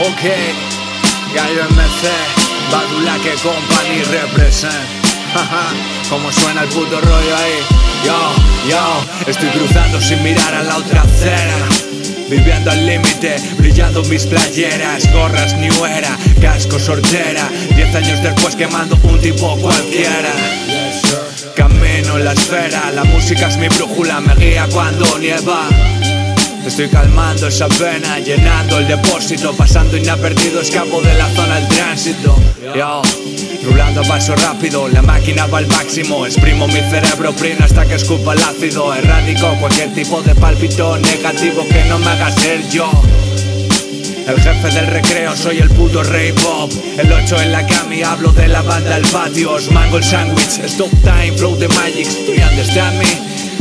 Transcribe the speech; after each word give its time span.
Ok, 0.00 0.22
Gallo 1.34 1.64
MC, 1.70 2.08
Badulaque 2.70 3.34
Company 3.42 4.04
represent. 4.12 4.72
Jaja, 5.34 5.74
como 6.08 6.30
suena 6.30 6.62
el 6.62 6.68
puto 6.68 7.00
rollo 7.00 7.36
ahí. 7.36 7.58
Yo, 8.06 8.70
yo, 8.70 9.04
estoy 9.26 9.48
cruzando 9.48 10.00
sin 10.00 10.22
mirar 10.22 10.54
a 10.54 10.62
la 10.62 10.76
otra 10.76 11.02
acera. 11.02 11.56
Viviendo 12.30 12.70
al 12.70 12.86
límite, 12.86 13.42
brillando 13.56 14.04
mis 14.04 14.24
playeras, 14.26 15.12
gorras 15.12 15.56
new 15.56 15.84
era, 15.84 16.16
casco 16.40 16.78
sortera. 16.78 17.48
Diez 17.74 17.92
años 17.92 18.22
después 18.22 18.54
quemando 18.54 18.96
un 19.02 19.18
tipo 19.20 19.56
cualquiera. 19.56 20.30
Camino 21.56 22.18
en 22.18 22.24
la 22.24 22.34
esfera, 22.34 22.92
la 22.94 23.02
música 23.02 23.48
es 23.48 23.56
mi 23.56 23.66
brújula, 23.66 24.20
me 24.20 24.36
guía 24.36 24.68
cuando 24.70 25.18
nieva. 25.18 25.66
Estoy 26.66 26.88
calmando 26.88 27.48
esa 27.48 27.68
pena, 27.68 28.18
llenando 28.18 28.78
el 28.78 28.88
depósito, 28.88 29.52
pasando 29.54 29.96
inadvertido, 29.96 30.60
escapo 30.60 31.00
de 31.00 31.14
la 31.14 31.28
zona 31.30 31.56
del 31.56 31.68
tránsito. 31.68 32.36
Yo, 32.74 33.02
rulando 33.64 34.02
a 34.02 34.04
paso 34.04 34.34
rápido, 34.36 34.88
la 34.88 35.02
máquina 35.02 35.46
va 35.46 35.58
al 35.58 35.66
máximo, 35.68 36.26
exprimo 36.26 36.66
mi 36.68 36.80
cerebro 36.90 37.32
prino 37.32 37.64
hasta 37.64 37.86
que 37.86 37.94
escupa 37.94 38.34
el 38.34 38.42
ácido, 38.42 38.94
erradico 38.94 39.54
cualquier 39.60 39.94
tipo 39.94 40.22
de 40.22 40.34
pálpito 40.34 40.98
negativo 40.98 41.66
que 41.68 41.84
no 41.86 41.98
me 41.98 42.06
haga 42.06 42.30
ser 42.32 42.68
yo. 42.68 42.90
El 44.28 44.38
jefe 44.42 44.68
del 44.68 44.86
recreo, 44.88 45.34
soy 45.34 45.56
el 45.56 45.70
puto 45.70 46.02
rey 46.02 46.32
pop 46.32 46.70
El 46.98 47.10
8 47.10 47.40
en 47.40 47.50
la 47.50 47.66
cami, 47.66 48.02
hablo 48.02 48.30
de 48.30 48.46
la 48.46 48.60
banda 48.60 48.98
El 48.98 49.06
patio 49.06 49.52
Os 49.52 49.70
mango 49.70 49.96
el 49.96 50.04
sándwich, 50.04 50.60
stop 50.66 50.90
time, 51.02 51.32
flow 51.38 51.56
the 51.56 51.66
magic 51.68 52.06
Do 52.26 52.34
you 52.34 52.42
understand? 52.42 52.98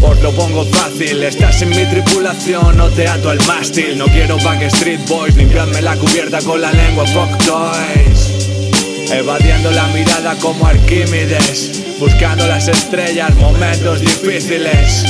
Os 0.00 0.20
lo 0.20 0.32
pongo 0.32 0.64
fácil, 0.66 1.22
estás 1.22 1.62
en 1.62 1.70
mi 1.70 1.84
tripulación, 1.86 2.76
no 2.76 2.88
te 2.90 3.08
ato 3.08 3.30
al 3.30 3.38
mástil. 3.46 3.96
No 3.96 4.06
quiero 4.06 4.36
Backstreet 4.38 5.08
Boys, 5.08 5.34
limpiadme 5.36 5.82
la 5.82 5.96
cubierta 5.96 6.38
con 6.40 6.60
la 6.60 6.72
lengua, 6.72 7.06
fuck 7.06 7.38
toys. 7.44 9.10
Evadiendo 9.10 9.70
la 9.70 9.86
mirada 9.88 10.34
como 10.36 10.66
Arquímedes 10.66 11.84
Buscando 11.98 12.46
las 12.46 12.68
estrellas, 12.68 13.34
momentos 13.36 14.00
difíciles. 14.00 15.04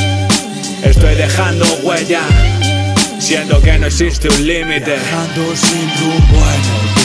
Estoy 0.83 1.15
dejando 1.15 1.65
huella 1.83 2.23
Siendo 3.19 3.61
que 3.63 3.79
no 3.79 3.87
existe 3.87 4.29
un 4.29 4.47
límite. 4.47 4.91
Dejando 4.91 5.57
sin 5.57 5.91
rumbo 5.99 7.04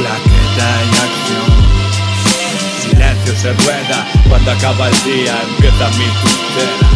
Claqueta 0.00 0.70
y 0.82 0.96
acción 0.96 1.60
Silencio 2.80 3.36
se 3.36 3.52
rueda 3.52 4.08
cuando 4.30 4.50
acaba 4.52 4.88
el 4.88 5.04
día, 5.04 5.38
empieza 5.46 5.88
mi 5.90 6.06
tutela. 6.22 6.88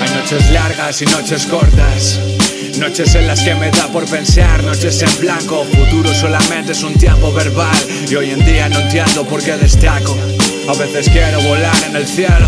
Hay 0.00 0.10
noches 0.14 0.50
largas 0.52 1.02
y 1.02 1.06
noches 1.06 1.44
cortas. 1.46 2.20
Noches 2.78 3.16
en 3.16 3.26
las 3.26 3.40
que 3.40 3.56
me 3.56 3.68
da 3.72 3.88
por 3.88 4.04
pensar, 4.04 4.62
noches 4.62 5.02
en 5.02 5.20
blanco. 5.20 5.64
Futuro 5.64 6.14
solamente 6.14 6.70
es 6.70 6.84
un 6.84 6.94
tiempo 6.94 7.32
verbal. 7.32 7.76
Y 8.08 8.14
hoy 8.14 8.30
en 8.30 8.44
día 8.44 8.68
no 8.68 8.78
entiendo 8.78 9.24
por 9.24 9.42
qué 9.42 9.56
destaco. 9.56 10.16
A 10.68 10.74
veces 10.74 11.08
quiero 11.08 11.40
volar 11.40 11.76
en 11.88 11.96
el 11.96 12.06
cielo. 12.06 12.46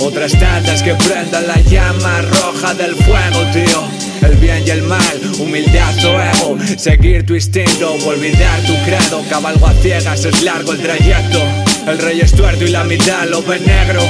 Otras 0.00 0.32
tantas 0.32 0.82
que 0.82 0.94
prendan 0.96 1.46
la 1.46 1.60
llama 1.60 2.22
roja 2.22 2.74
del 2.74 2.96
fuego, 2.96 3.40
tío. 3.52 4.04
El 4.24 4.36
bien 4.36 4.64
y 4.66 4.70
el 4.70 4.82
mal, 4.82 5.20
humildad 5.38 5.94
o 6.04 6.20
ego. 6.20 6.58
Seguir 6.78 7.26
tu 7.26 7.34
instinto 7.34 7.92
olvidar 8.06 8.60
tu 8.62 8.74
credo. 8.84 9.22
Cabalgo 9.28 9.66
a 9.66 9.74
ciegas, 9.74 10.24
es 10.24 10.42
largo 10.42 10.72
el 10.72 10.80
trayecto. 10.80 11.40
El 11.86 11.98
rey 11.98 12.20
es 12.20 12.32
tuerto 12.32 12.64
y 12.64 12.68
la 12.68 12.84
mitad 12.84 13.28
lo 13.28 13.42
ve 13.42 13.60
negro. 13.60 14.02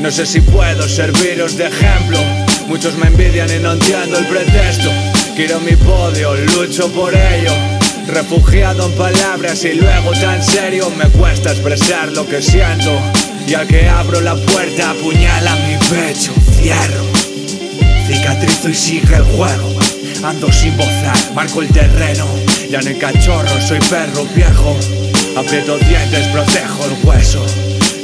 No 0.00 0.10
sé 0.10 0.26
si 0.26 0.40
puedo 0.40 0.86
serviros 0.88 1.56
de 1.56 1.68
ejemplo. 1.68 2.18
Muchos 2.66 2.96
me 2.96 3.06
envidian 3.06 3.50
y 3.50 3.60
no 3.60 3.72
entiendo 3.72 4.18
el 4.18 4.26
pretexto. 4.26 4.90
Quiero 5.36 5.58
mi 5.60 5.74
podio, 5.76 6.34
lucho 6.34 6.92
por 6.92 7.14
ello. 7.14 7.52
Refugiado 8.08 8.86
en 8.86 8.92
palabras 8.92 9.64
y 9.64 9.74
luego 9.74 10.12
tan 10.12 10.42
serio 10.42 10.90
me 10.90 11.06
cuesta 11.06 11.52
expresar 11.52 12.12
lo 12.12 12.26
que 12.28 12.42
siento. 12.42 12.90
Y 13.46 13.54
al 13.54 13.66
que 13.66 13.88
abro 13.88 14.20
la 14.20 14.34
puerta 14.34 14.90
apuñala 14.90 15.56
mi 15.56 15.76
pecho, 15.88 16.32
cierro. 16.60 17.11
Cicatrizo 18.62 18.68
y 18.68 18.74
sigue 18.74 19.16
el 19.16 19.24
juego. 19.24 19.78
Ando 20.24 20.52
sin 20.52 20.76
bozar, 20.76 21.16
marco 21.34 21.62
el 21.62 21.68
terreno. 21.68 22.26
Ya 22.70 22.80
no 22.80 22.88
hay 22.88 22.94
cachorro, 22.94 23.60
soy 23.60 23.80
perro 23.80 24.24
viejo. 24.34 24.76
Aprieto 25.36 25.78
dientes, 25.78 26.28
protejo 26.28 26.84
el 26.86 27.06
hueso. 27.06 27.44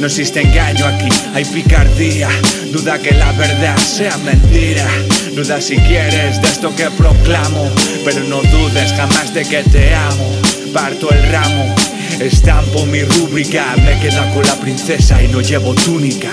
No 0.00 0.06
existe 0.06 0.40
engaño 0.40 0.86
aquí, 0.86 1.08
hay 1.34 1.44
picardía. 1.44 2.28
Duda 2.72 2.98
que 2.98 3.12
la 3.12 3.32
verdad 3.32 3.76
sea 3.78 4.16
mentira. 4.18 4.86
Duda 5.34 5.60
si 5.60 5.76
quieres 5.76 6.40
de 6.42 6.48
esto 6.48 6.74
que 6.74 6.90
proclamo. 6.90 7.70
Pero 8.04 8.24
no 8.24 8.42
dudes 8.42 8.92
jamás 8.92 9.32
de 9.32 9.44
que 9.44 9.62
te 9.62 9.94
amo. 9.94 10.32
Parto 10.72 11.10
el 11.10 11.30
ramo, 11.30 11.74
estampo 12.20 12.84
mi 12.86 13.02
rúbrica. 13.02 13.76
Me 13.76 13.98
quedo 14.00 14.34
con 14.34 14.44
la 14.44 14.56
princesa 14.56 15.22
y 15.22 15.28
no 15.28 15.40
llevo 15.40 15.74
túnica. 15.74 16.30